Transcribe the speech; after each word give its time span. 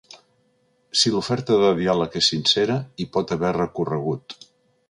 Si 1.01 1.11
l’oferta 1.15 1.59
de 1.65 1.69
diàleg 1.81 2.19
és 2.23 2.31
sincera, 2.33 2.81
hi 3.05 3.09
pot 3.19 3.35
haver 3.37 3.55
recorregut. 3.63 4.39